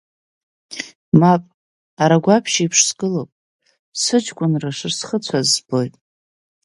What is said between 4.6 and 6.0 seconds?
шысхыцәаз збоит.